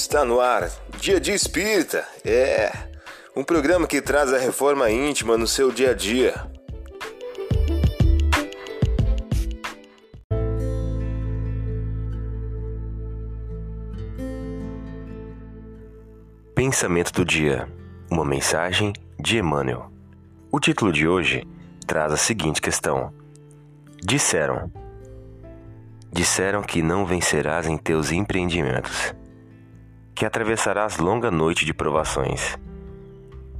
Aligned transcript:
Está 0.00 0.24
no 0.24 0.40
ar, 0.40 0.70
Dia 1.00 1.18
de 1.18 1.32
Espírita. 1.32 2.06
É 2.24 2.70
um 3.34 3.42
programa 3.42 3.84
que 3.84 4.00
traz 4.00 4.32
a 4.32 4.38
reforma 4.38 4.88
íntima 4.88 5.36
no 5.36 5.44
seu 5.44 5.72
dia 5.72 5.90
a 5.90 5.92
dia. 5.92 6.34
Pensamento 16.54 17.12
do 17.12 17.24
dia. 17.24 17.68
Uma 18.08 18.24
mensagem 18.24 18.92
de 19.18 19.38
Emmanuel. 19.38 19.90
O 20.52 20.60
título 20.60 20.92
de 20.92 21.08
hoje 21.08 21.44
traz 21.88 22.12
a 22.12 22.16
seguinte 22.16 22.62
questão: 22.62 23.12
Disseram. 24.00 24.70
Disseram 26.12 26.62
que 26.62 26.82
não 26.82 27.04
vencerás 27.04 27.66
em 27.66 27.76
teus 27.76 28.12
empreendimentos 28.12 29.17
que 30.18 30.26
atravessarás 30.26 30.98
longa 30.98 31.30
noite 31.30 31.64
de 31.64 31.72
provações, 31.72 32.58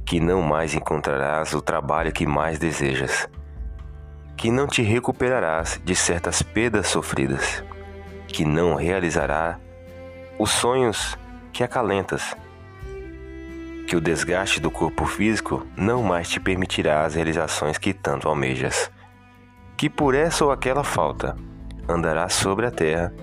que 0.05 0.19
não 0.19 0.41
mais 0.41 0.73
encontrarás 0.73 1.53
o 1.53 1.61
trabalho 1.61 2.11
que 2.11 2.25
mais 2.25 2.59
desejas, 2.59 3.29
que 4.35 4.51
não 4.51 4.67
te 4.67 4.81
recuperarás 4.81 5.79
de 5.85 5.95
certas 5.95 6.41
perdas 6.41 6.87
sofridas, 6.87 7.63
que 8.27 8.43
não 8.43 8.75
realizará 8.75 9.57
os 10.37 10.51
sonhos 10.51 11.17
que 11.53 11.63
acalentas, 11.63 12.35
que 13.87 13.95
o 13.95 14.01
desgaste 14.01 14.59
do 14.59 14.69
corpo 14.69 15.05
físico 15.05 15.65
não 15.77 16.03
mais 16.03 16.27
te 16.27 16.41
permitirá 16.41 17.05
as 17.05 17.15
realizações 17.15 17.77
que 17.77 17.93
tanto 17.93 18.27
almejas, 18.27 18.91
que 19.77 19.89
por 19.89 20.13
essa 20.13 20.43
ou 20.43 20.51
aquela 20.51 20.83
falta 20.83 21.37
andarás 21.87 22.33
sobre 22.33 22.65
a 22.65 22.71
terra, 22.71 23.13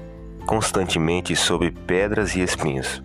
constantemente 0.46 1.36
sobre 1.36 1.70
pedras 1.70 2.34
e 2.34 2.40
espinhos 2.40 3.04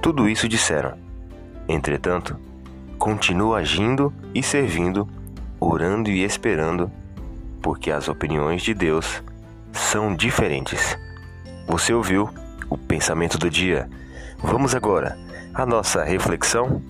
tudo 0.00 0.28
isso 0.28 0.48
disseram. 0.48 0.96
Entretanto, 1.68 2.36
continua 2.98 3.58
agindo 3.58 4.12
e 4.34 4.42
servindo, 4.42 5.08
orando 5.58 6.10
e 6.10 6.24
esperando, 6.24 6.90
porque 7.62 7.90
as 7.90 8.08
opiniões 8.08 8.62
de 8.62 8.74
Deus 8.74 9.22
são 9.72 10.14
diferentes. 10.14 10.96
Você 11.66 11.92
ouviu 11.92 12.28
o 12.68 12.76
pensamento 12.76 13.38
do 13.38 13.50
dia? 13.50 13.88
Vamos 14.38 14.74
agora 14.74 15.18
à 15.54 15.66
nossa 15.66 16.02
reflexão? 16.02 16.82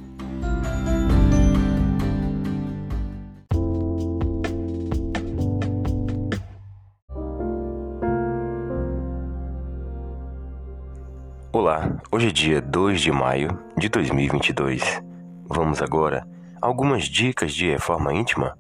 Olá, 11.53 12.01
hoje 12.13 12.29
é 12.29 12.31
dia 12.31 12.63
2 12.63 13.01
de 13.01 13.11
maio 13.11 13.59
de 13.77 13.89
2022. 13.89 15.03
Vamos 15.47 15.83
agora 15.83 16.25
a 16.63 16.65
algumas 16.65 17.07
dicas 17.07 17.53
de 17.53 17.69
reforma 17.69 18.15
íntima. 18.15 18.57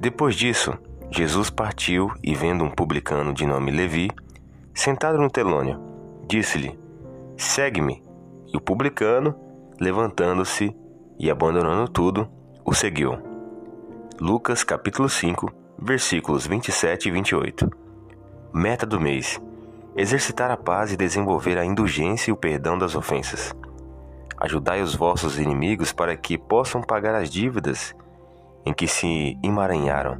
Depois 0.00 0.34
disso, 0.34 0.72
Jesus 1.10 1.50
partiu 1.50 2.10
e, 2.24 2.34
vendo 2.34 2.64
um 2.64 2.70
publicano 2.70 3.34
de 3.34 3.44
nome 3.44 3.70
Levi, 3.70 4.10
sentado 4.72 5.18
no 5.18 5.28
telônio, 5.28 5.78
disse-lhe: 6.26 6.78
Segue-me. 7.36 8.02
E 8.50 8.56
o 8.56 8.60
publicano, 8.60 9.34
levantando-se 9.78 10.74
e 11.18 11.30
abandonando 11.30 11.90
tudo, 11.90 12.26
o 12.64 12.72
seguiu. 12.72 13.18
Lucas 14.18 14.64
capítulo 14.64 15.10
5, 15.10 15.52
versículos 15.78 16.46
27 16.46 17.10
e 17.10 17.12
28. 17.12 17.70
Meta 18.50 18.86
do 18.86 18.98
mês 18.98 19.38
exercitar 20.00 20.50
a 20.50 20.56
paz 20.56 20.92
e 20.92 20.96
desenvolver 20.96 21.58
a 21.58 21.64
indulgência 21.64 22.30
e 22.30 22.32
o 22.32 22.36
perdão 22.36 22.78
das 22.78 22.94
ofensas. 22.94 23.54
Ajudai 24.38 24.80
os 24.80 24.94
vossos 24.94 25.38
inimigos 25.38 25.92
para 25.92 26.16
que 26.16 26.38
possam 26.38 26.80
pagar 26.80 27.14
as 27.14 27.28
dívidas 27.28 27.94
em 28.64 28.72
que 28.72 28.86
se 28.86 29.38
emaranharam, 29.42 30.18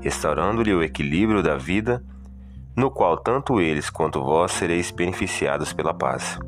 restaurando-lhe 0.00 0.72
o 0.74 0.82
equilíbrio 0.82 1.42
da 1.42 1.56
vida, 1.56 2.02
no 2.74 2.90
qual 2.90 3.18
tanto 3.18 3.60
eles 3.60 3.90
quanto 3.90 4.22
vós 4.22 4.52
sereis 4.52 4.90
beneficiados 4.90 5.74
pela 5.74 5.92
paz. 5.92 6.38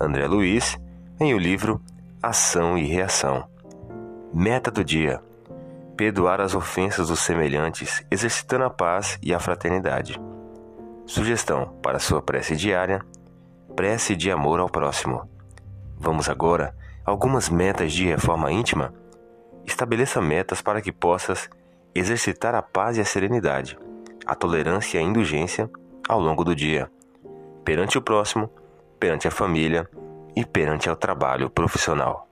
André 0.00 0.26
Luiz, 0.26 0.76
em 1.20 1.32
o 1.34 1.38
livro 1.38 1.80
Ação 2.20 2.76
e 2.76 2.84
Reação. 2.84 3.44
Meta 4.34 4.72
do 4.72 4.84
dia: 4.84 5.22
perdoar 5.96 6.40
as 6.40 6.54
ofensas 6.54 7.08
dos 7.08 7.20
semelhantes, 7.20 8.04
exercitando 8.10 8.64
a 8.64 8.70
paz 8.70 9.18
e 9.22 9.32
a 9.32 9.38
fraternidade. 9.38 10.20
Sugestão 11.06 11.78
para 11.82 11.98
sua 11.98 12.22
prece 12.22 12.56
diária: 12.56 13.04
prece 13.74 14.14
de 14.14 14.30
amor 14.30 14.60
ao 14.60 14.68
próximo. 14.68 15.28
Vamos 15.98 16.28
agora 16.28 16.74
a 17.04 17.10
algumas 17.10 17.48
metas 17.48 17.92
de 17.92 18.06
reforma 18.06 18.50
íntima. 18.50 18.94
Estabeleça 19.66 20.20
metas 20.20 20.60
para 20.60 20.80
que 20.80 20.92
possas 20.92 21.48
exercitar 21.94 22.54
a 22.54 22.62
paz 22.62 22.96
e 22.96 23.00
a 23.00 23.04
serenidade, 23.04 23.78
a 24.26 24.34
tolerância 24.34 24.98
e 24.98 25.00
a 25.00 25.04
indulgência 25.04 25.70
ao 26.08 26.20
longo 26.20 26.44
do 26.44 26.54
dia, 26.54 26.90
perante 27.64 27.98
o 27.98 28.02
próximo, 28.02 28.50
perante 28.98 29.28
a 29.28 29.30
família 29.30 29.88
e 30.34 30.44
perante 30.44 30.88
o 30.88 30.96
trabalho 30.96 31.50
profissional. 31.50 32.31